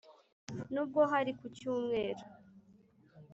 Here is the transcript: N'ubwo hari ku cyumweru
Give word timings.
N'ubwo 0.73 0.99
hari 1.11 1.31
ku 1.39 1.45
cyumweru 1.57 2.23